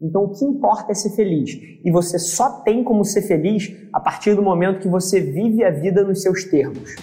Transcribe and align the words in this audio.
Então 0.00 0.22
o 0.22 0.28
que 0.28 0.44
importa 0.44 0.92
é 0.92 0.94
ser 0.94 1.10
feliz. 1.16 1.58
E 1.84 1.90
você 1.90 2.20
só 2.20 2.60
tem 2.60 2.84
como 2.84 3.04
ser 3.04 3.22
feliz 3.22 3.72
a 3.92 3.98
partir 3.98 4.36
do 4.36 4.42
momento 4.42 4.78
que 4.78 4.88
você 4.88 5.20
vive 5.20 5.64
a 5.64 5.70
vida 5.70 6.04
nos 6.04 6.22
seus 6.22 6.44
termos. 6.44 6.94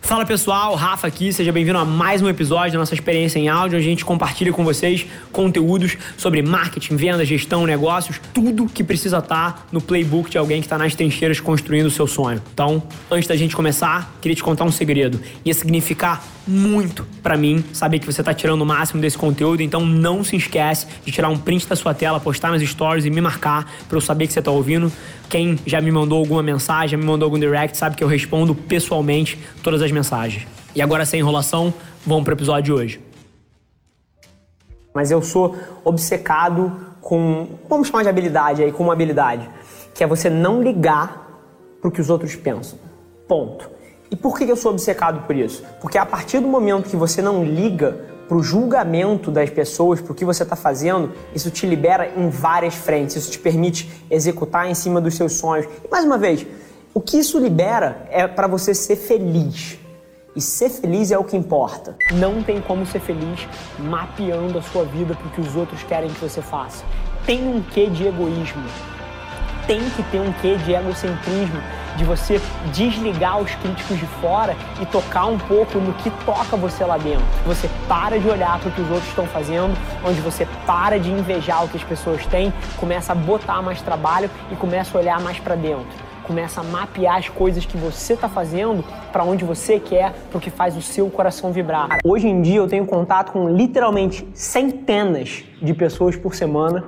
Fala 0.00 0.24
pessoal, 0.24 0.76
Rafa 0.76 1.08
aqui, 1.08 1.32
seja 1.32 1.50
bem-vindo 1.50 1.76
a 1.76 1.84
mais 1.84 2.22
um 2.22 2.28
episódio 2.28 2.74
da 2.74 2.78
nossa 2.78 2.94
experiência 2.94 3.40
em 3.40 3.48
áudio. 3.48 3.76
A 3.76 3.82
gente 3.82 4.04
compartilha 4.04 4.52
com 4.52 4.64
vocês 4.64 5.04
conteúdos 5.32 5.98
sobre 6.16 6.40
marketing, 6.40 6.94
venda, 6.94 7.24
gestão, 7.24 7.66
negócios, 7.66 8.20
tudo 8.32 8.66
que 8.66 8.84
precisa 8.84 9.18
estar 9.18 9.66
no 9.72 9.80
playbook 9.80 10.30
de 10.30 10.38
alguém 10.38 10.60
que 10.60 10.66
está 10.66 10.78
nas 10.78 10.94
trincheiras 10.94 11.40
construindo 11.40 11.86
o 11.86 11.90
seu 11.90 12.06
sonho. 12.06 12.40
Então, 12.54 12.80
antes 13.10 13.28
da 13.28 13.34
gente 13.34 13.56
começar, 13.56 14.16
queria 14.20 14.36
te 14.36 14.44
contar 14.44 14.64
um 14.64 14.72
segredo. 14.72 15.20
Ia 15.44 15.52
significar 15.52 16.24
muito 16.48 17.06
para 17.22 17.36
mim 17.36 17.62
saber 17.72 17.98
que 17.98 18.06
você 18.06 18.22
está 18.22 18.32
tirando 18.32 18.62
o 18.62 18.66
máximo 18.66 19.00
desse 19.00 19.18
conteúdo, 19.18 19.62
então 19.62 19.84
não 19.84 20.24
se 20.24 20.34
esquece 20.34 20.86
de 21.04 21.12
tirar 21.12 21.28
um 21.28 21.36
print 21.36 21.68
da 21.68 21.76
sua 21.76 21.92
tela, 21.92 22.18
postar 22.18 22.50
nas 22.50 22.62
stories 22.62 23.04
e 23.04 23.10
me 23.10 23.20
marcar 23.20 23.70
para 23.86 23.96
eu 23.96 24.00
saber 24.00 24.26
que 24.26 24.32
você 24.32 24.38
está 24.38 24.50
ouvindo. 24.50 24.90
Quem 25.28 25.58
já 25.66 25.80
me 25.80 25.90
mandou 25.92 26.18
alguma 26.18 26.42
mensagem, 26.42 26.88
já 26.88 26.96
me 26.96 27.04
mandou 27.04 27.26
algum 27.26 27.38
direct, 27.38 27.76
sabe 27.76 27.96
que 27.96 28.02
eu 28.02 28.08
respondo 28.08 28.54
pessoalmente 28.54 29.38
todas 29.62 29.82
as 29.82 29.92
mensagens. 29.92 30.46
E 30.74 30.80
agora, 30.80 31.04
sem 31.04 31.20
enrolação, 31.20 31.72
vamos 32.06 32.24
para 32.24 32.32
o 32.32 32.36
episódio 32.36 32.62
de 32.64 32.72
hoje. 32.72 33.00
Mas 34.94 35.10
eu 35.10 35.20
sou 35.20 35.56
obcecado 35.84 36.88
com, 37.00 37.46
vamos 37.68 37.88
chamar 37.88 38.02
de 38.02 38.08
habilidade 38.08 38.62
aí, 38.62 38.72
com 38.72 38.84
uma 38.84 38.94
habilidade, 38.94 39.48
que 39.94 40.02
é 40.02 40.06
você 40.06 40.30
não 40.30 40.62
ligar 40.62 41.28
para 41.80 41.88
o 41.88 41.90
que 41.90 42.00
os 42.00 42.08
outros 42.08 42.34
pensam. 42.34 42.78
Ponto. 43.26 43.77
E 44.10 44.16
por 44.16 44.38
que 44.38 44.44
eu 44.44 44.56
sou 44.56 44.72
obcecado 44.72 45.26
por 45.26 45.36
isso? 45.36 45.62
Porque 45.80 45.98
a 45.98 46.06
partir 46.06 46.40
do 46.40 46.48
momento 46.48 46.88
que 46.88 46.96
você 46.96 47.20
não 47.20 47.44
liga 47.44 48.18
para 48.26 48.36
o 48.36 48.42
julgamento 48.42 49.30
das 49.30 49.48
pessoas, 49.50 50.00
para 50.00 50.12
o 50.12 50.14
que 50.14 50.24
você 50.24 50.42
está 50.42 50.56
fazendo, 50.56 51.12
isso 51.34 51.50
te 51.50 51.66
libera 51.66 52.12
em 52.16 52.28
várias 52.28 52.74
frentes, 52.74 53.16
isso 53.16 53.30
te 53.30 53.38
permite 53.38 53.90
executar 54.10 54.68
em 54.68 54.74
cima 54.74 55.00
dos 55.00 55.14
seus 55.14 55.34
sonhos. 55.34 55.66
E 55.84 55.88
mais 55.90 56.04
uma 56.04 56.18
vez, 56.18 56.46
o 56.94 57.00
que 57.00 57.18
isso 57.18 57.38
libera 57.38 58.06
é 58.10 58.26
para 58.26 58.46
você 58.46 58.74
ser 58.74 58.96
feliz. 58.96 59.78
E 60.36 60.40
ser 60.40 60.68
feliz 60.70 61.10
é 61.10 61.18
o 61.18 61.24
que 61.24 61.36
importa. 61.36 61.96
Não 62.12 62.42
tem 62.42 62.60
como 62.60 62.86
ser 62.86 63.00
feliz 63.00 63.46
mapeando 63.78 64.58
a 64.58 64.62
sua 64.62 64.84
vida 64.84 65.14
para 65.14 65.26
o 65.26 65.30
que 65.30 65.40
os 65.40 65.56
outros 65.56 65.82
querem 65.82 66.10
que 66.10 66.20
você 66.20 66.40
faça. 66.40 66.84
Tem 67.26 67.46
um 67.46 67.62
quê 67.62 67.86
de 67.86 68.06
egoísmo. 68.06 68.64
Tem 69.66 69.80
que 69.90 70.02
ter 70.04 70.20
um 70.20 70.32
quê 70.34 70.56
de 70.56 70.72
egocentrismo 70.72 71.60
de 71.98 72.04
você 72.04 72.40
desligar 72.72 73.38
os 73.40 73.52
críticos 73.56 73.98
de 73.98 74.06
fora 74.06 74.56
e 74.80 74.86
tocar 74.86 75.26
um 75.26 75.36
pouco 75.36 75.78
no 75.78 75.92
que 75.94 76.10
toca 76.24 76.56
você 76.56 76.84
lá 76.84 76.96
dentro. 76.96 77.24
Você 77.44 77.68
para 77.88 78.18
de 78.18 78.28
olhar 78.28 78.58
para 78.60 78.68
o 78.68 78.72
que 78.72 78.80
os 78.80 78.88
outros 78.88 79.08
estão 79.08 79.26
fazendo, 79.26 79.76
onde 80.04 80.20
você 80.20 80.46
para 80.64 80.98
de 80.98 81.10
invejar 81.10 81.64
o 81.64 81.68
que 81.68 81.76
as 81.76 81.84
pessoas 81.84 82.24
têm, 82.26 82.52
começa 82.78 83.12
a 83.12 83.14
botar 83.14 83.60
mais 83.60 83.82
trabalho 83.82 84.30
e 84.50 84.56
começa 84.56 84.96
a 84.96 85.00
olhar 85.00 85.20
mais 85.20 85.38
para 85.40 85.56
dentro. 85.56 86.08
Começa 86.22 86.60
a 86.60 86.64
mapear 86.64 87.16
as 87.16 87.28
coisas 87.28 87.64
que 87.64 87.76
você 87.76 88.12
está 88.12 88.28
fazendo 88.28 88.84
para 89.10 89.24
onde 89.24 89.44
você 89.44 89.80
quer, 89.80 90.12
para 90.30 90.38
o 90.38 90.40
que 90.40 90.50
faz 90.50 90.76
o 90.76 90.82
seu 90.82 91.08
coração 91.10 91.52
vibrar. 91.52 91.88
Hoje 92.04 92.28
em 92.28 92.42
dia 92.42 92.58
eu 92.58 92.68
tenho 92.68 92.86
contato 92.86 93.32
com 93.32 93.48
literalmente 93.48 94.28
centenas 94.34 95.42
de 95.60 95.74
pessoas 95.74 96.16
por 96.16 96.34
semana 96.34 96.84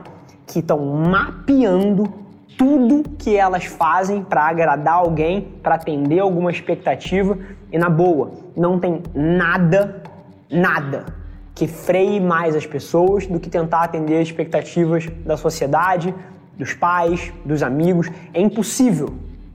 que 0.47 0.59
estão 0.59 0.79
mapeando 0.85 2.20
tudo 2.61 3.09
que 3.17 3.35
elas 3.35 3.65
fazem 3.65 4.23
para 4.23 4.43
agradar 4.43 4.97
alguém, 4.97 5.49
para 5.63 5.77
atender 5.77 6.19
alguma 6.19 6.51
expectativa 6.51 7.39
e 7.73 7.79
na 7.79 7.89
boa, 7.89 8.33
não 8.55 8.79
tem 8.79 9.03
nada, 9.15 10.03
nada 10.51 11.07
que 11.55 11.67
freie 11.67 12.21
mais 12.21 12.55
as 12.55 12.67
pessoas 12.67 13.27
do 13.27 13.41
que 13.41 13.49
tentar 13.49 13.85
atender 13.85 14.21
as 14.21 14.29
expectativas 14.29 15.07
da 15.25 15.39
sociedade, 15.39 16.15
dos 16.55 16.75
pais, 16.75 17.33
dos 17.47 17.63
amigos. 17.63 18.11
É 18.35 18.43
impossível, 18.43 19.09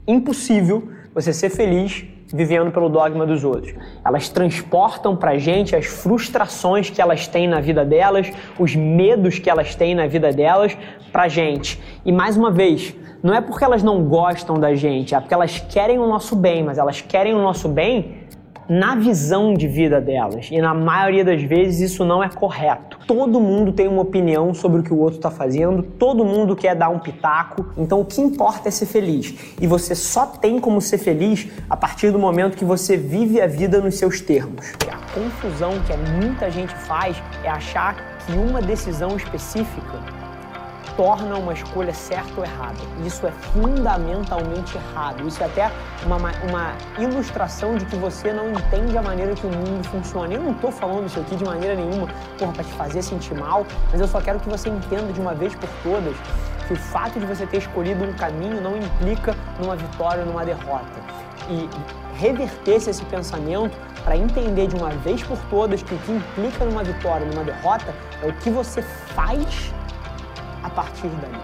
impossível 0.04 0.88
você 1.14 1.32
ser 1.32 1.50
feliz 1.50 2.04
vivendo 2.28 2.70
pelo 2.70 2.88
dogma 2.88 3.24
dos 3.26 3.44
outros. 3.44 3.74
Elas 4.04 4.28
transportam 4.28 5.16
pra 5.16 5.38
gente 5.38 5.76
as 5.76 5.86
frustrações 5.86 6.90
que 6.90 7.00
elas 7.00 7.26
têm 7.26 7.46
na 7.48 7.60
vida 7.60 7.84
delas, 7.84 8.30
os 8.58 8.74
medos 8.74 9.38
que 9.38 9.48
elas 9.48 9.74
têm 9.74 9.94
na 9.94 10.06
vida 10.06 10.32
delas 10.32 10.76
pra 11.12 11.28
gente. 11.28 11.80
E 12.04 12.12
mais 12.12 12.36
uma 12.36 12.50
vez, 12.50 12.94
não 13.22 13.34
é 13.34 13.40
porque 13.40 13.64
elas 13.64 13.82
não 13.82 14.04
gostam 14.04 14.58
da 14.58 14.74
gente, 14.74 15.14
é 15.14 15.20
porque 15.20 15.34
elas 15.34 15.58
querem 15.58 15.98
o 15.98 16.06
nosso 16.06 16.36
bem, 16.36 16.62
mas 16.62 16.78
elas 16.78 17.00
querem 17.00 17.34
o 17.34 17.42
nosso 17.42 17.68
bem 17.68 18.26
na 18.68 18.94
visão 18.94 19.54
de 19.54 19.66
vida 19.66 20.00
delas. 20.00 20.48
E 20.50 20.60
na 20.60 20.74
maioria 20.74 21.24
das 21.24 21.42
vezes 21.42 21.92
isso 21.92 22.04
não 22.04 22.22
é 22.22 22.28
correto. 22.28 22.98
Todo 23.06 23.40
mundo 23.40 23.72
tem 23.72 23.88
uma 23.88 24.02
opinião 24.02 24.52
sobre 24.52 24.80
o 24.80 24.82
que 24.82 24.92
o 24.92 24.98
outro 24.98 25.18
está 25.18 25.30
fazendo, 25.30 25.82
todo 25.82 26.24
mundo 26.24 26.56
quer 26.56 26.74
dar 26.74 26.88
um 26.88 26.98
pitaco. 26.98 27.66
Então 27.76 28.00
o 28.00 28.04
que 28.04 28.20
importa 28.20 28.68
é 28.68 28.70
ser 28.70 28.86
feliz. 28.86 29.34
E 29.60 29.66
você 29.66 29.94
só 29.94 30.26
tem 30.26 30.58
como 30.58 30.80
ser 30.80 30.98
feliz 30.98 31.48
a 31.68 31.76
partir 31.76 32.10
do 32.10 32.18
momento 32.18 32.56
que 32.56 32.64
você 32.64 32.96
vive 32.96 33.40
a 33.40 33.46
vida 33.46 33.80
nos 33.80 33.96
seus 33.96 34.20
termos. 34.20 34.72
A 34.90 35.14
confusão 35.18 35.72
que 35.86 35.96
muita 36.20 36.50
gente 36.50 36.74
faz 36.74 37.16
é 37.44 37.48
achar 37.48 37.96
que 38.26 38.32
uma 38.32 38.60
decisão 38.60 39.16
específica 39.16 40.15
torna 40.96 41.36
uma 41.36 41.52
escolha 41.52 41.92
certa 41.92 42.32
ou 42.36 42.44
errada. 42.44 42.78
Isso 43.04 43.26
é 43.26 43.30
fundamentalmente 43.30 44.76
errado. 44.76 45.26
Isso 45.26 45.42
é 45.42 45.46
até 45.46 45.70
uma, 46.04 46.16
uma 46.16 46.74
ilustração 46.98 47.76
de 47.76 47.84
que 47.84 47.96
você 47.96 48.32
não 48.32 48.50
entende 48.52 48.96
a 48.96 49.02
maneira 49.02 49.34
que 49.34 49.46
o 49.46 49.50
mundo 49.50 49.86
funciona. 49.88 50.32
Eu 50.32 50.42
não 50.42 50.52
estou 50.52 50.72
falando 50.72 51.06
isso 51.06 51.20
aqui 51.20 51.36
de 51.36 51.44
maneira 51.44 51.74
nenhuma 51.74 52.08
para 52.38 52.64
te 52.64 52.72
fazer 52.72 53.02
sentir 53.02 53.34
mal, 53.34 53.66
mas 53.90 54.00
eu 54.00 54.08
só 54.08 54.20
quero 54.20 54.40
que 54.40 54.48
você 54.48 54.68
entenda 54.68 55.12
de 55.12 55.20
uma 55.20 55.34
vez 55.34 55.54
por 55.54 55.68
todas 55.82 56.16
que 56.66 56.72
o 56.72 56.76
fato 56.76 57.20
de 57.20 57.26
você 57.26 57.46
ter 57.46 57.58
escolhido 57.58 58.04
um 58.04 58.12
caminho 58.14 58.60
não 58.60 58.76
implica 58.76 59.36
numa 59.60 59.76
vitória 59.76 60.20
ou 60.20 60.26
numa 60.26 60.44
derrota. 60.44 60.84
E 61.48 61.68
reverter 62.16 62.76
esse 62.76 63.04
pensamento 63.04 63.76
para 64.02 64.16
entender 64.16 64.66
de 64.66 64.74
uma 64.74 64.90
vez 64.90 65.22
por 65.22 65.38
todas 65.50 65.82
que 65.82 65.94
o 65.94 65.98
que 65.98 66.12
implica 66.12 66.64
numa 66.64 66.82
vitória 66.82 67.26
numa 67.26 67.44
derrota 67.44 67.94
é 68.22 68.28
o 68.28 68.32
que 68.32 68.50
você 68.50 68.82
faz 68.82 69.72
a 70.66 70.70
partir 70.70 71.08
daí. 71.08 71.40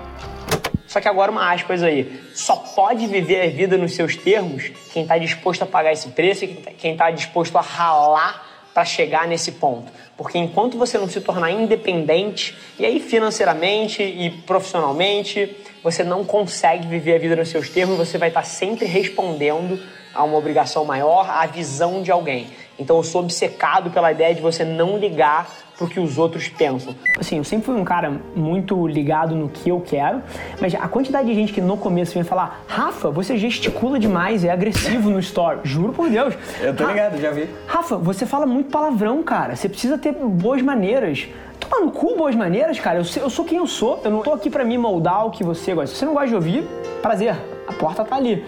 Só 0.86 1.00
que 1.00 1.08
agora 1.08 1.30
uma 1.30 1.50
aspas 1.50 1.82
aí, 1.82 2.20
só 2.34 2.56
pode 2.56 3.06
viver 3.06 3.40
a 3.40 3.48
vida 3.48 3.78
nos 3.78 3.94
seus 3.94 4.14
termos 4.14 4.70
quem 4.92 5.04
está 5.04 5.16
disposto 5.16 5.62
a 5.62 5.66
pagar 5.66 5.92
esse 5.92 6.08
preço 6.08 6.44
e 6.44 6.48
quem 6.48 6.92
está 6.92 7.06
tá 7.06 7.10
disposto 7.10 7.56
a 7.56 7.62
ralar 7.62 8.46
para 8.74 8.84
chegar 8.84 9.26
nesse 9.26 9.52
ponto. 9.52 9.90
Porque 10.16 10.36
enquanto 10.36 10.76
você 10.76 10.98
não 10.98 11.08
se 11.08 11.20
tornar 11.20 11.50
independente, 11.50 12.56
e 12.78 12.84
aí 12.84 13.00
financeiramente 13.00 14.02
e 14.02 14.30
profissionalmente, 14.44 15.56
você 15.82 16.04
não 16.04 16.24
consegue 16.24 16.86
viver 16.86 17.16
a 17.16 17.18
vida 17.18 17.36
nos 17.36 17.48
seus 17.48 17.70
termos, 17.70 17.96
você 17.96 18.18
vai 18.18 18.28
estar 18.28 18.42
tá 18.42 18.46
sempre 18.46 18.84
respondendo 18.84 19.80
a 20.14 20.24
uma 20.24 20.36
obrigação 20.36 20.84
maior, 20.84 21.28
à 21.28 21.46
visão 21.46 22.02
de 22.02 22.10
alguém. 22.10 22.48
Então 22.78 22.96
eu 22.96 23.02
sou 23.02 23.22
obcecado 23.22 23.90
pela 23.90 24.10
ideia 24.10 24.34
de 24.34 24.40
você 24.40 24.64
não 24.64 24.98
ligar 24.98 25.48
pro 25.76 25.88
que 25.88 25.98
os 25.98 26.18
outros 26.18 26.48
pensam. 26.48 26.94
Assim, 27.18 27.38
eu 27.38 27.44
sempre 27.44 27.66
fui 27.66 27.74
um 27.74 27.84
cara 27.84 28.20
muito 28.34 28.86
ligado 28.86 29.34
no 29.34 29.48
que 29.48 29.68
eu 29.68 29.80
quero, 29.80 30.22
mas 30.60 30.74
a 30.74 30.88
quantidade 30.88 31.28
de 31.28 31.34
gente 31.34 31.52
que 31.52 31.60
no 31.60 31.76
começo 31.76 32.14
vem 32.14 32.22
falar, 32.22 32.62
Rafa, 32.66 33.10
você 33.10 33.36
gesticula 33.36 33.98
demais, 33.98 34.44
é 34.44 34.50
agressivo 34.50 35.10
no 35.10 35.18
story. 35.18 35.60
Juro 35.64 35.92
por 35.92 36.08
Deus. 36.08 36.34
Eu 36.60 36.74
tô 36.74 36.86
ligado, 36.86 37.20
já 37.20 37.30
vi. 37.30 37.48
Rafa, 37.66 37.96
você 37.96 38.26
fala 38.26 38.46
muito 38.46 38.70
palavrão, 38.70 39.22
cara. 39.22 39.56
Você 39.56 39.68
precisa 39.68 39.98
ter 39.98 40.12
boas 40.12 40.62
maneiras. 40.62 41.26
Toma 41.58 41.80
no 41.80 41.92
cu 41.92 42.16
boas 42.16 42.34
maneiras, 42.34 42.78
cara. 42.78 42.98
Eu, 42.98 43.22
eu 43.22 43.30
sou 43.30 43.44
quem 43.44 43.58
eu 43.58 43.66
sou. 43.66 44.00
Eu 44.04 44.10
não 44.10 44.22
tô 44.22 44.32
aqui 44.32 44.50
para 44.50 44.64
me 44.64 44.76
moldar 44.76 45.26
o 45.26 45.30
que 45.30 45.44
você 45.44 45.74
gosta. 45.74 45.94
Se 45.94 46.00
você 46.00 46.04
não 46.04 46.12
gosta 46.12 46.28
de 46.28 46.34
ouvir, 46.34 46.64
prazer. 47.00 47.36
A 47.66 47.72
porta 47.72 48.04
tá 48.04 48.16
ali. 48.16 48.44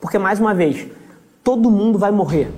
Porque, 0.00 0.18
mais 0.18 0.38
uma 0.38 0.54
vez, 0.54 0.86
todo 1.42 1.70
mundo 1.70 1.98
vai 1.98 2.10
morrer. 2.10 2.52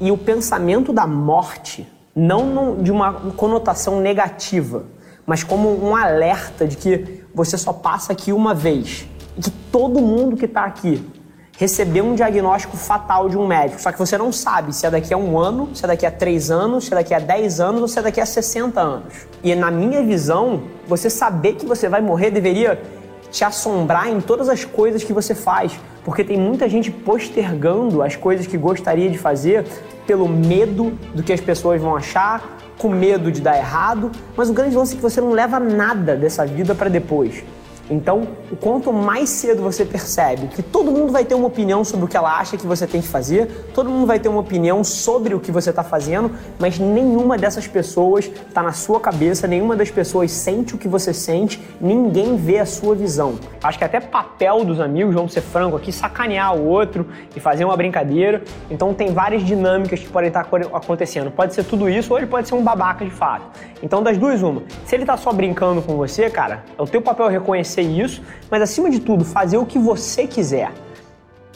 E 0.00 0.10
o 0.12 0.18
pensamento 0.18 0.92
da 0.92 1.06
morte 1.06 1.86
não 2.14 2.82
de 2.82 2.90
uma 2.90 3.12
conotação 3.36 4.00
negativa, 4.00 4.84
mas 5.26 5.44
como 5.44 5.84
um 5.84 5.94
alerta 5.94 6.66
de 6.66 6.76
que 6.76 7.24
você 7.34 7.58
só 7.58 7.72
passa 7.72 8.12
aqui 8.12 8.32
uma 8.32 8.54
vez 8.54 9.06
e 9.36 9.42
que 9.42 9.50
todo 9.50 10.00
mundo 10.00 10.36
que 10.36 10.46
está 10.46 10.64
aqui 10.64 11.04
recebeu 11.58 12.04
um 12.04 12.14
diagnóstico 12.14 12.76
fatal 12.76 13.28
de 13.28 13.36
um 13.36 13.46
médico, 13.46 13.80
só 13.80 13.90
que 13.90 13.98
você 13.98 14.16
não 14.16 14.30
sabe 14.30 14.74
se 14.74 14.86
é 14.86 14.90
daqui 14.90 15.12
a 15.12 15.16
um 15.16 15.38
ano, 15.38 15.74
se 15.74 15.84
é 15.84 15.88
daqui 15.88 16.06
a 16.06 16.10
três 16.10 16.50
anos, 16.50 16.84
se 16.84 16.92
é 16.92 16.96
daqui 16.96 17.14
a 17.14 17.18
dez 17.18 17.60
anos 17.60 17.82
ou 17.82 17.88
se 17.88 17.98
é 17.98 18.02
daqui 18.02 18.20
a 18.20 18.26
60 18.26 18.80
anos. 18.80 19.26
E 19.42 19.54
na 19.54 19.70
minha 19.70 20.02
visão, 20.02 20.64
você 20.86 21.08
saber 21.08 21.54
que 21.54 21.64
você 21.64 21.88
vai 21.88 22.02
morrer 22.02 22.30
deveria 22.30 22.80
te 23.30 23.44
assombrar 23.44 24.08
em 24.08 24.20
todas 24.20 24.48
as 24.48 24.64
coisas 24.64 25.02
que 25.04 25.12
você 25.12 25.34
faz, 25.34 25.78
porque 26.04 26.22
tem 26.22 26.38
muita 26.38 26.68
gente 26.68 26.90
postergando 26.90 28.02
as 28.02 28.16
coisas 28.16 28.46
que 28.46 28.56
gostaria 28.56 29.10
de 29.10 29.18
fazer 29.18 29.64
pelo 30.06 30.28
medo 30.28 30.96
do 31.14 31.22
que 31.22 31.32
as 31.32 31.40
pessoas 31.40 31.80
vão 31.80 31.96
achar, 31.96 32.56
com 32.78 32.88
medo 32.88 33.32
de 33.32 33.40
dar 33.40 33.56
errado, 33.56 34.12
mas 34.36 34.50
o 34.50 34.52
grande 34.52 34.76
lance 34.76 34.94
é 34.94 34.96
que 34.96 35.02
você 35.02 35.20
não 35.20 35.32
leva 35.32 35.58
nada 35.58 36.14
dessa 36.14 36.46
vida 36.46 36.74
para 36.74 36.88
depois. 36.88 37.42
Então, 37.88 38.26
quanto 38.60 38.92
mais 38.92 39.28
cedo 39.28 39.62
você 39.62 39.84
percebe 39.84 40.48
que 40.48 40.62
todo 40.62 40.90
mundo 40.90 41.12
vai 41.12 41.24
ter 41.24 41.34
uma 41.34 41.46
opinião 41.46 41.84
sobre 41.84 42.04
o 42.04 42.08
que 42.08 42.16
ela 42.16 42.38
acha 42.38 42.56
que 42.56 42.66
você 42.66 42.86
tem 42.86 43.00
que 43.00 43.06
fazer, 43.08 43.70
todo 43.72 43.88
mundo 43.88 44.06
vai 44.06 44.18
ter 44.18 44.28
uma 44.28 44.40
opinião 44.40 44.82
sobre 44.82 45.34
o 45.34 45.40
que 45.40 45.52
você 45.52 45.70
está 45.70 45.84
fazendo, 45.84 46.30
mas 46.58 46.78
nenhuma 46.78 47.38
dessas 47.38 47.66
pessoas 47.66 48.26
está 48.26 48.62
na 48.62 48.72
sua 48.72 48.98
cabeça, 48.98 49.46
nenhuma 49.46 49.76
das 49.76 49.90
pessoas 49.90 50.32
sente 50.32 50.74
o 50.74 50.78
que 50.78 50.88
você 50.88 51.14
sente, 51.14 51.62
ninguém 51.80 52.36
vê 52.36 52.58
a 52.58 52.66
sua 52.66 52.94
visão. 52.94 53.38
Acho 53.62 53.78
que 53.78 53.84
até 53.84 54.00
papel 54.00 54.64
dos 54.64 54.80
amigos, 54.80 55.14
vamos 55.14 55.32
ser 55.32 55.40
franco 55.40 55.76
aqui, 55.76 55.92
sacanear 55.92 56.56
o 56.56 56.66
outro 56.66 57.06
e 57.34 57.40
fazer 57.40 57.64
uma 57.64 57.76
brincadeira. 57.76 58.42
Então, 58.70 58.92
tem 58.92 59.12
várias 59.12 59.44
dinâmicas 59.44 60.00
que 60.00 60.08
podem 60.08 60.28
estar 60.28 60.48
acontecendo. 60.72 61.30
Pode 61.30 61.54
ser 61.54 61.64
tudo 61.64 61.88
isso 61.88 62.12
ou 62.12 62.18
ele 62.18 62.26
pode 62.26 62.48
ser 62.48 62.54
um 62.54 62.62
babaca 62.62 63.04
de 63.04 63.10
fato. 63.10 63.46
Então, 63.82 64.02
das 64.02 64.18
duas, 64.18 64.42
uma. 64.42 64.62
Se 64.84 64.96
ele 64.96 65.02
está 65.02 65.16
só 65.16 65.32
brincando 65.32 65.82
com 65.82 65.96
você, 65.96 66.28
cara, 66.30 66.64
é 66.76 66.82
o 66.82 66.86
teu 66.86 67.00
papel 67.00 67.28
reconhecer 67.28 67.75
isso, 67.82 68.22
mas 68.50 68.62
acima 68.62 68.90
de 68.90 69.00
tudo, 69.00 69.24
fazer 69.24 69.56
o 69.58 69.66
que 69.66 69.78
você 69.78 70.26
quiser. 70.26 70.72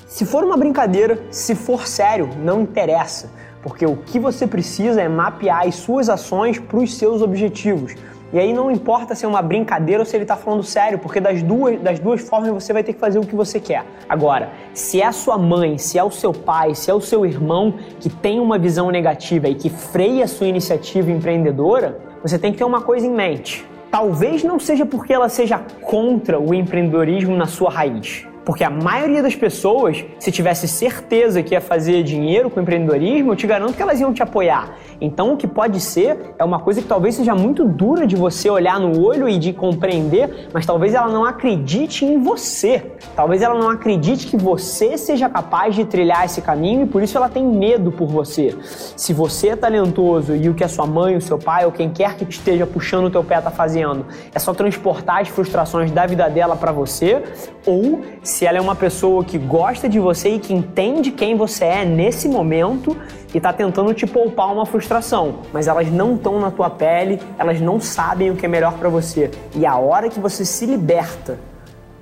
Se 0.07 0.27
for 0.27 0.43
uma 0.43 0.57
brincadeira, 0.57 1.23
se 1.31 1.55
for 1.55 1.87
sério, 1.87 2.29
não 2.43 2.63
interessa, 2.63 3.31
porque 3.63 3.87
o 3.87 3.97
que 3.97 4.19
você 4.19 4.47
precisa 4.47 5.01
é 5.01 5.09
mapear 5.09 5.67
as 5.67 5.77
suas 5.77 6.09
ações 6.09 6.59
para 6.59 6.79
os 6.79 6.97
seus 6.97 7.23
objetivos. 7.23 7.95
E 8.33 8.39
aí 8.39 8.53
não 8.53 8.71
importa 8.71 9.15
se 9.15 9.25
é 9.25 9.29
uma 9.29 9.43
brincadeira 9.43 10.03
ou 10.03 10.07
se 10.07 10.17
ele 10.17 10.23
está 10.23 10.37
falando 10.37 10.63
sério, 10.63 10.99
porque 10.99 11.21
das 11.21 11.43
duas, 11.43 11.81
das 11.81 11.99
duas 11.99 12.21
formas 12.21 12.51
você 12.53 12.73
vai 12.73 12.85
ter 12.85 12.93
que 12.93 13.01
fazer 13.01 13.19
o 13.19 13.27
que 13.27 13.35
você 13.35 13.59
quer. 13.59 13.85
Agora, 14.09 14.51
se 14.73 15.01
é 15.01 15.07
a 15.07 15.13
sua 15.13 15.37
mãe, 15.37 15.79
se 15.79 15.99
é 15.99 16.05
o 16.05 16.11
seu 16.11 16.33
pai, 16.33 16.75
se 16.75 16.91
é 16.91 16.95
o 16.95 17.01
seu 17.01 17.27
irmão 17.27 17.75
que 17.99 18.09
tem 18.09 18.39
uma 18.39 18.57
visão 18.57 18.91
negativa 18.91 19.49
e 19.49 19.55
que 19.55 19.69
freia 19.69 20.25
a 20.25 20.29
sua 20.29 20.47
iniciativa 20.47 21.11
empreendedora, 21.11 22.01
você 22.23 22.39
tem 22.39 22.53
que 22.53 22.59
ter 22.59 22.65
uma 22.65 22.83
coisa 22.83 23.07
em 23.07 23.11
mente. 23.11 23.69
Talvez 23.91 24.45
não 24.45 24.61
seja 24.61 24.87
porque 24.87 25.13
ela 25.13 25.29
seja 25.29 25.59
contra 25.81 26.39
o 26.39 26.55
empreendedorismo 26.55 27.37
na 27.37 27.47
sua 27.47 27.71
raiz. 27.71 28.30
Porque 28.45 28.65
a 28.65 28.71
maioria 28.71 29.23
das 29.23 29.35
pessoas, 29.35 30.05
se 30.19 30.33
tivesse 30.33 30.67
certeza 30.67 31.43
que 31.43 31.55
ia 31.55 31.61
fazer 31.61 32.03
dinheiro 32.03 32.49
com 32.51 32.61
empreendedorismo, 32.61 33.33
eu 33.33 33.37
te 33.37 33.47
garanto 33.47 33.75
que 33.75 33.83
elas 33.83 34.01
iam 34.01 34.13
te 34.13 34.23
apoiar. 34.23 34.77
Então, 35.01 35.33
o 35.33 35.37
que 35.37 35.47
pode 35.47 35.81
ser 35.81 36.35
é 36.39 36.45
uma 36.45 36.59
coisa 36.59 36.81
que 36.81 36.89
talvez 36.89 37.15
seja 37.15 37.35
muito 37.35 37.65
dura 37.65 38.07
de 38.07 38.17
você 38.17 38.49
olhar 38.49 38.79
no 38.81 39.03
olho 39.03 39.29
e 39.29 39.39
de 39.39 39.53
compreender, 39.53 40.49
mas 40.53 40.67
talvez 40.67 40.95
ela 40.95 41.09
não 41.09 41.25
acredite 41.25 42.05
em 42.05 42.23
você. 42.23 42.93
Talvez 43.15 43.43
ela 43.43 43.59
não 43.59 43.69
acredite 43.69 44.27
que 44.27 44.37
você 44.37 44.97
seja 44.97 45.29
capaz 45.29 45.75
de 45.75 45.85
trilhar 45.85 46.25
esse 46.25 46.41
caminho 46.41 46.83
e 46.83 46.87
por 46.87 47.03
isso 47.03 47.17
ela 47.17 47.29
tem 47.29 47.45
medo 47.45 47.93
por 47.93 48.09
você. 48.09 48.57
Se 48.97 49.13
você 49.13 49.49
é 49.49 49.57
talentoso 49.57 50.35
e 50.35 50.49
o 50.49 50.55
que 50.55 50.65
a 50.65 50.69
sua 50.69 50.87
mãe, 50.87 51.17
o 51.17 51.21
seu 51.21 51.39
pai 51.39 51.65
ou 51.65 51.73
quem 51.73 51.91
quer 51.91 52.17
que 52.17 52.25
esteja 52.25 52.67
puxando 52.67 53.07
o 53.07 53.11
teu 53.11 53.25
pé 53.25 53.39
está 53.39 53.51
fazendo 53.51 54.07
é 54.35 54.39
só 54.39 54.53
transportar 54.53 55.21
as 55.21 55.29
frustrações 55.29 55.91
da 55.91 56.07
vida 56.07 56.29
dela 56.29 56.57
para 56.57 56.73
você, 56.73 57.23
ou 57.67 58.01
se 58.31 58.47
ela 58.47 58.59
é 58.59 58.61
uma 58.61 58.77
pessoa 58.77 59.25
que 59.25 59.37
gosta 59.37 59.89
de 59.89 59.99
você 59.99 60.31
e 60.31 60.39
que 60.39 60.55
entende 60.55 61.11
quem 61.11 61.37
você 61.37 61.65
é 61.65 61.85
nesse 61.85 62.29
momento 62.29 62.97
e 63.35 63.37
está 63.37 63.53
tentando 63.53 63.93
te 63.93 64.07
poupar 64.07 64.53
uma 64.53 64.65
frustração, 64.65 65.41
mas 65.53 65.67
elas 65.67 65.91
não 65.91 66.15
estão 66.15 66.39
na 66.39 66.51
tua 66.51 66.71
pele, 66.71 67.21
elas 67.39 67.61
não 67.61 67.81
sabem 67.81 68.31
o 68.31 68.37
que 68.37 68.47
é 68.47 68.49
melhor 68.49 68.75
para 68.75 68.89
você. 68.89 69.31
E 69.55 69.67
a 69.67 69.77
hora 69.77 70.09
que 70.09 70.21
você 70.21 70.45
se 70.45 70.65
liberta 70.65 71.39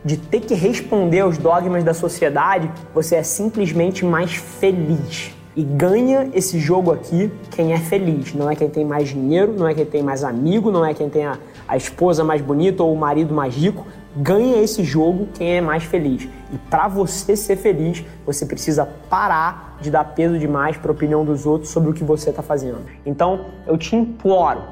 de 0.05 0.17
ter 0.17 0.41
que 0.41 0.55
responder 0.55 1.21
aos 1.21 1.39
dogmas 1.39 1.83
da 1.83 1.95
sociedade, 1.95 2.71
você 2.95 3.17
é 3.17 3.23
simplesmente 3.23 4.05
mais 4.05 4.35
feliz. 4.35 5.33
E 5.57 5.63
ganha 5.63 6.31
esse 6.35 6.59
jogo 6.61 6.93
aqui 6.93 7.33
quem 7.51 7.73
é 7.73 7.79
feliz. 7.79 8.33
Não 8.33 8.49
é 8.49 8.55
quem 8.55 8.69
tem 8.69 8.85
mais 8.85 9.09
dinheiro, 9.09 9.55
não 9.59 9.67
é 9.67 9.75
quem 9.75 9.85
tem 9.85 10.03
mais 10.03 10.23
amigo, 10.23 10.71
não 10.71 10.85
é 10.85 10.95
quem 10.95 11.09
tem 11.09 11.25
a, 11.25 11.37
a 11.67 11.77
esposa 11.77 12.23
mais 12.23 12.41
bonita 12.41 12.85
ou 12.85 12.93
o 12.93 12.97
marido 12.97 13.35
mais 13.35 13.57
rico. 13.57 13.85
Ganha 14.17 14.63
esse 14.63 14.83
jogo 14.83 15.29
quem 15.35 15.57
é 15.57 15.61
mais 15.61 15.85
feliz. 15.85 16.29
E 16.53 16.59
para 16.71 16.89
você 16.89 17.37
ser 17.37 17.57
feliz, 17.57 18.05
você 18.25 18.47
precisa 18.47 18.89
parar 19.09 19.77
de 19.81 19.91
dar 19.91 20.05
peso 20.05 20.39
demais 20.39 20.77
para 20.77 20.91
a 20.91 20.95
opinião 20.95 21.25
dos 21.25 21.47
outros 21.47 21.71
sobre 21.71 21.91
o 21.91 21.93
que 21.93 22.03
você 22.03 22.31
está 22.31 22.43
fazendo. 22.43 22.81
Então, 23.05 23.47
eu 23.67 23.77
te 23.77 23.95
imploro, 23.95 24.63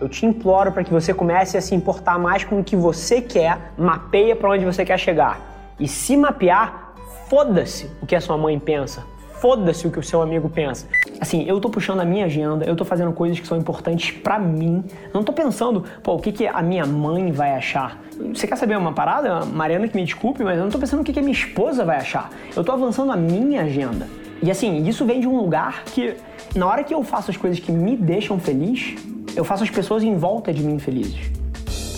eu 0.00 0.08
te 0.08 0.26
imploro 0.26 0.72
para 0.72 0.84
que 0.84 0.92
você 0.92 1.12
comece 1.12 1.56
a 1.56 1.60
se 1.60 1.74
importar 1.74 2.18
mais 2.18 2.44
com 2.44 2.60
o 2.60 2.64
que 2.64 2.76
você 2.76 3.20
quer, 3.20 3.72
mapeia 3.76 4.34
para 4.34 4.50
onde 4.50 4.64
você 4.64 4.84
quer 4.84 4.98
chegar. 4.98 5.40
E 5.78 5.88
se 5.88 6.16
mapear, 6.16 6.94
foda-se 7.28 7.90
o 8.00 8.06
que 8.06 8.14
a 8.14 8.20
sua 8.20 8.38
mãe 8.38 8.58
pensa, 8.58 9.04
foda-se 9.44 9.86
o 9.86 9.90
que 9.90 9.98
o 9.98 10.02
seu 10.02 10.22
amigo 10.22 10.48
pensa. 10.48 10.86
Assim, 11.20 11.44
eu 11.46 11.60
tô 11.60 11.68
puxando 11.68 12.00
a 12.00 12.04
minha 12.06 12.24
agenda, 12.24 12.64
eu 12.64 12.74
tô 12.74 12.82
fazendo 12.82 13.12
coisas 13.12 13.38
que 13.38 13.46
são 13.46 13.58
importantes 13.58 14.10
para 14.10 14.38
mim. 14.38 14.82
Não 15.12 15.22
tô 15.22 15.34
pensando, 15.34 15.84
pô, 16.02 16.14
o 16.14 16.18
que, 16.18 16.32
que 16.32 16.46
a 16.46 16.62
minha 16.62 16.86
mãe 16.86 17.30
vai 17.30 17.52
achar. 17.52 18.00
Você 18.34 18.46
quer 18.46 18.56
saber 18.56 18.78
uma 18.78 18.94
parada? 18.94 19.44
Mariana 19.44 19.86
que 19.86 19.94
me 19.94 20.02
desculpe, 20.02 20.42
mas 20.42 20.56
eu 20.56 20.64
não 20.64 20.70
tô 20.70 20.78
pensando 20.78 21.02
o 21.02 21.04
que, 21.04 21.12
que 21.12 21.18
a 21.18 21.22
minha 21.22 21.34
esposa 21.34 21.84
vai 21.84 21.98
achar. 21.98 22.30
Eu 22.56 22.64
tô 22.64 22.72
avançando 22.72 23.12
a 23.12 23.16
minha 23.16 23.64
agenda. 23.64 24.08
E 24.42 24.50
assim, 24.50 24.88
isso 24.88 25.04
vem 25.04 25.20
de 25.20 25.28
um 25.28 25.36
lugar 25.36 25.84
que, 25.84 26.16
na 26.56 26.66
hora 26.66 26.82
que 26.82 26.94
eu 26.94 27.02
faço 27.02 27.30
as 27.30 27.36
coisas 27.36 27.60
que 27.60 27.70
me 27.70 27.98
deixam 27.98 28.38
feliz, 28.40 28.94
eu 29.36 29.44
faço 29.44 29.62
as 29.62 29.68
pessoas 29.68 30.02
em 30.02 30.16
volta 30.16 30.54
de 30.54 30.62
mim 30.62 30.78
felizes. 30.78 31.30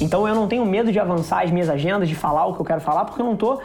Então 0.00 0.26
eu 0.26 0.34
não 0.34 0.48
tenho 0.48 0.66
medo 0.66 0.90
de 0.90 0.98
avançar 0.98 1.44
as 1.44 1.52
minhas 1.52 1.68
agendas, 1.68 2.08
de 2.08 2.16
falar 2.16 2.44
o 2.46 2.54
que 2.54 2.60
eu 2.60 2.66
quero 2.66 2.80
falar, 2.80 3.04
porque 3.04 3.22
eu 3.22 3.26
não 3.26 3.36
tô 3.36 3.60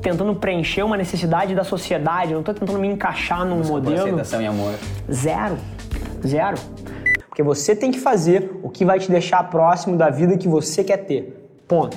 tentando 0.00 0.34
preencher 0.34 0.82
uma 0.82 0.96
necessidade 0.96 1.54
da 1.54 1.64
sociedade, 1.64 2.32
eu 2.32 2.34
não 2.34 2.40
estou 2.40 2.54
tentando 2.54 2.78
me 2.78 2.88
encaixar 2.88 3.44
num 3.44 3.60
Desculpa, 3.60 3.90
modelo. 3.90 4.02
aceitação 4.02 4.42
e 4.42 4.46
amor. 4.46 4.74
Zero. 5.10 5.56
Zero. 6.26 6.56
Porque 7.28 7.42
você 7.42 7.76
tem 7.76 7.90
que 7.90 7.98
fazer 7.98 8.50
o 8.62 8.70
que 8.70 8.84
vai 8.84 8.98
te 8.98 9.10
deixar 9.10 9.42
próximo 9.50 9.96
da 9.96 10.08
vida 10.08 10.36
que 10.38 10.48
você 10.48 10.82
quer 10.82 10.98
ter. 10.98 11.50
Ponto. 11.68 11.96